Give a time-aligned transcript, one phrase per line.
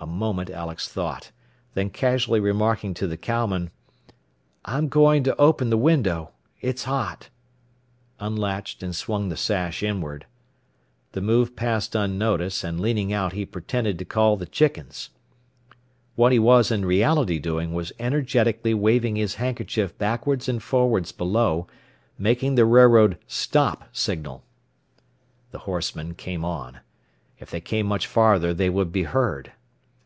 [0.00, 1.30] A moment Alex thought,
[1.74, 3.70] then casually remarking to the cowman,
[4.64, 6.32] "I'm going to open the window.
[6.60, 7.30] It's hot,"
[8.18, 10.26] unlatched and swung the sash inward.
[11.12, 15.10] The move passed unnoticed, and leaning out he pretended to call the chickens.
[16.16, 21.68] What he was in reality doing was energetically waving his handkerchief backwards and forwards below,
[22.18, 24.42] making the railroad "stop" signal.
[25.52, 26.80] The horsemen came on.
[27.38, 29.52] If they came much farther they would be heard!